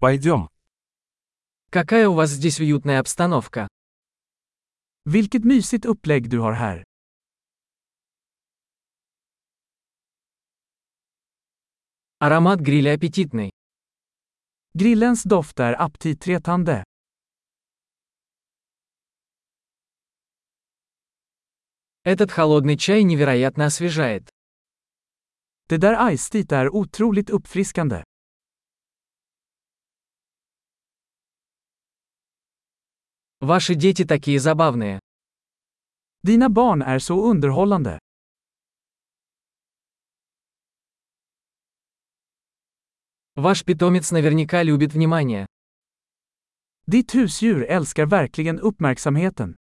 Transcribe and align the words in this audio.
Пойдем. 0.00 0.48
Какая 1.70 2.08
у 2.08 2.14
вас 2.14 2.30
здесь 2.30 2.60
уютная 2.60 3.00
обстановка. 3.00 3.66
Vilket 5.04 5.44
mysigt 5.44 5.86
upplägg 5.86 6.28
du 6.28 6.38
har 6.38 6.52
här. 6.52 6.84
Аромат 12.18 12.60
гриля 12.60 12.94
аппетитный. 12.94 13.50
Grillens 14.74 15.24
doft 15.24 15.58
är 15.58 15.74
aptitretande. 15.82 16.84
Этот 22.04 22.30
холодный 22.30 22.78
чай 22.78 23.02
невероятно 23.02 23.66
освежает. 23.66 24.30
Det 25.68 25.78
där 25.78 26.12
iced 26.12 26.52
är 26.52 26.68
otroligt 26.74 27.30
uppfriskande. 27.30 28.04
Ваши 33.40 33.74
дети 33.74 34.04
такие 34.04 34.40
забавные. 34.40 35.00
Dina 36.22 36.48
barn 36.48 36.82
är 36.82 36.98
så 36.98 37.30
underhållande. 37.30 37.98
Ваш 43.36 43.64
питомец 43.64 44.10
наверняка 44.10 44.64
любит 44.64 44.92
внимание. 44.92 45.46
Ditt 46.86 47.14
husdjur 47.14 47.64
älskar 47.64 48.06
verkligen 48.06 48.58
uppmärksamheten. 48.58 49.54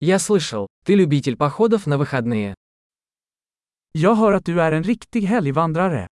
Я 0.00 0.18
слышал, 0.18 0.66
ты 0.84 0.94
любитель 0.96 1.36
походов 1.36 1.86
на 1.86 1.96
выходные. 1.98 2.54
Jag 3.92 4.14
hör 4.14 4.32
att 4.32 4.44
du 4.44 4.60
är 4.60 4.72
en 4.72 4.82
riktig 4.82 5.22
helgvandrare. 5.22 6.08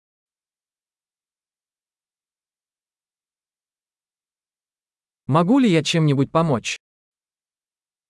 Могу 5.29 5.59
ли 5.59 5.69
я 5.69 5.83
чем-нибудь 5.83 6.31
помочь? 6.31 6.79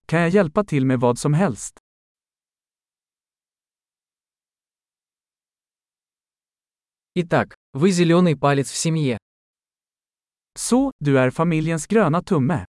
Kan 0.05 0.21
jag 0.21 0.29
hjälpa 0.29 0.63
till 0.63 0.85
med 0.85 0.99
vad 0.99 1.19
som 1.19 1.33
helst? 1.33 1.77
Итак, 7.15 7.55
вы 7.73 7.91
зеленый 7.91 8.37
палец 8.37 8.71
в 8.71 8.75
семье. 8.75 9.17
Så, 10.55 10.91
du 10.99 11.19
är 11.19 11.29
familjens 11.31 11.87
gröna 11.87 12.23
tumme. 12.23 12.65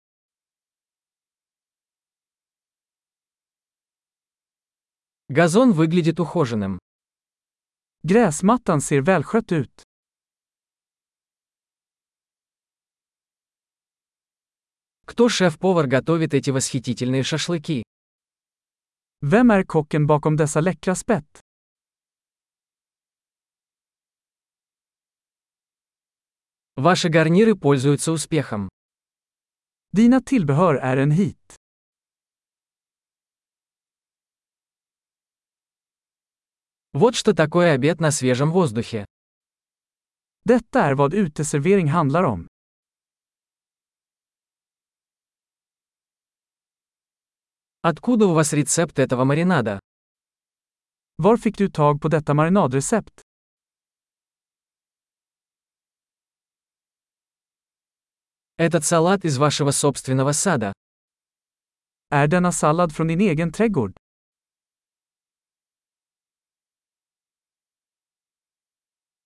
Газон 5.27 5.73
выглядит 5.73 6.19
ухоженным. 6.19 6.79
Gräsmattan 8.03 8.81
ser 8.81 9.01
välskött 9.01 9.51
ut. 9.51 9.86
Кто 15.07 15.29
шеф-повар 15.29 15.87
готовит 15.87 16.33
эти 16.33 16.49
восхитительные 16.49 17.23
шашлыки? 17.23 17.83
Vem 19.21 19.51
är 19.51 19.63
kocken 19.63 20.05
bakom 20.05 20.35
dessa 20.35 20.59
läckra 20.59 20.95
spett? 20.95 21.41
Ваши 26.75 27.07
гарниры 27.07 27.55
пользуются 27.55 28.11
успехом. 28.11 28.69
Dina 29.93 30.21
tillbehör 30.21 30.75
är 30.75 30.97
en 30.97 31.11
hit. 31.11 31.55
Вот 36.91 37.15
что 37.15 37.33
такое 37.33 37.73
обед 37.73 38.01
на 38.01 38.11
свежем 38.11 38.51
воздухе. 38.51 39.05
Detta 40.43 40.83
är 40.83 40.95
vad 40.95 41.13
uteservering 41.13 41.87
handlar 41.87 42.23
om. 42.23 42.47
Откуда 47.89 48.25
у 48.25 48.33
вас 48.33 48.51
рецепт 48.51 48.99
этого 48.99 49.23
маринада? 49.23 49.79
Var 51.17 51.37
fick 51.37 51.57
du 51.57 51.69
tag 51.69 52.01
på 52.01 52.09
detta 52.09 52.33
marinadrecept? 52.33 53.21
Этот 58.57 58.83
салат 58.85 59.23
из 59.23 59.37
вашего 59.37 59.71
собственного 59.71 60.33
сада. 60.33 60.73
Är 62.09 62.27
denna 62.27 62.51
sallad 62.51 62.91
från 62.91 63.07
din 63.07 63.21
egen 63.21 63.51
trädgård? 63.51 63.95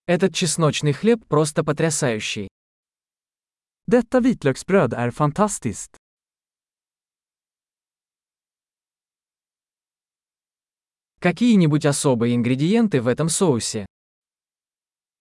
Этот 0.06 0.36
чесночный 0.36 0.94
хлеб 0.94 1.28
просто 1.28 1.64
потрясающий. 1.64 2.48
Detta 3.88 4.20
vitlöksbröd 4.20 4.94
är 4.94 5.12
fantastiskt. 5.12 6.01
Какие-нибудь 11.22 11.86
особые 11.86 12.36
ингредиенты 12.36 13.00
в 13.00 13.08
этом 13.08 13.30
соусе? 13.30 13.86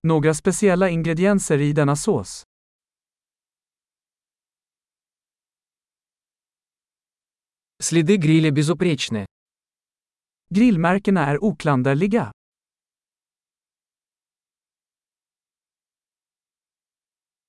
Några 0.03 0.33
speciella 0.33 0.89
ingredienser 0.89 1.59
i 1.61 1.73
denna 1.73 1.95
sås. 1.95 2.45
Следы 7.79 8.17
гриля 8.17 8.51
безупречны. 8.51 9.27
Grillmärkena 10.49 11.27
är 11.27 11.45
oklanderliga. 11.45 12.33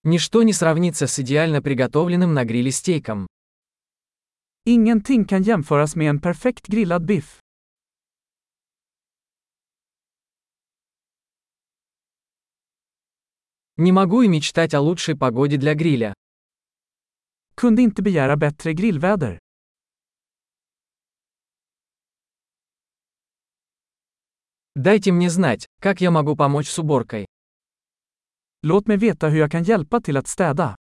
Ничто 0.03 0.43
не 0.43 0.51
сравнится 0.51 1.07
с 1.07 1.19
идеально 1.19 1.61
приготовленным 1.61 2.33
на 2.33 2.43
гриле 2.43 2.73
стейком. 2.73 3.27
Ingenting 4.65 5.25
kan 5.25 5.43
jämföras 5.43 5.95
med 5.95 6.09
en 6.09 6.19
perfekt 6.19 6.67
grillad 6.67 7.05
biff. 7.05 7.40
Не 13.83 13.91
могу 13.91 14.21
и 14.21 14.27
мечтать 14.27 14.75
о 14.75 14.79
лучшей 14.79 15.17
погоде 15.17 15.57
для 15.57 15.73
гриля. 15.73 16.13
Kunde 17.55 17.81
inte 17.81 18.03
begära 18.03 18.35
bättre 18.35 18.73
grillväder. 18.73 19.39
Дайте 24.75 25.11
мне 25.11 25.31
знать, 25.31 25.65
как 25.79 25.99
я 25.99 26.11
могу 26.11 26.35
помочь 26.35 26.69
с 26.69 26.77
уборкой. 26.77 27.25
Låt 28.61 28.87
mig 28.87 28.97
veta 28.97 29.29
hur 29.29 29.39
jag 29.39 29.51
kan 29.51 29.63
hjälpa 29.63 29.99
till 29.99 30.17
att 30.17 30.27
städa. 30.27 30.75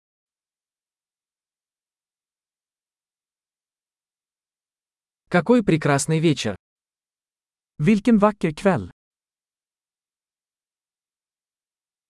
Какой 5.29 5.63
прекрасный 5.63 6.19
вечер! 6.19 6.55
Vilken 7.77 8.17
vacker 8.17 8.51
kväll! 8.51 8.91